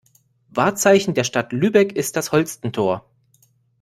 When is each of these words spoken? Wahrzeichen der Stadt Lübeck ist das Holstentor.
Wahrzeichen 0.49 1.13
der 1.13 1.23
Stadt 1.23 1.51
Lübeck 1.53 1.95
ist 1.95 2.15
das 2.15 2.31
Holstentor. 2.31 3.07